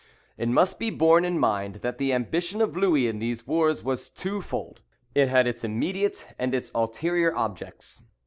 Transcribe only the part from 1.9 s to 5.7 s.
the ambition of Louis in these wars was twofold. It had its